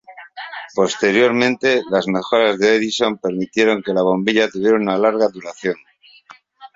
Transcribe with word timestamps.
Posteriormente, 0.73 1.83
las 1.91 2.07
mejoras 2.07 2.57
de 2.57 2.75
Edison 2.75 3.19
permitieron 3.19 3.83
que 3.83 3.93
la 3.93 4.01
bombilla 4.01 4.49
tuviera 4.49 4.75
una 4.77 4.97
larga 4.97 5.27
duración. 5.29 5.75